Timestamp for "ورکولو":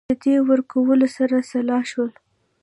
0.49-1.07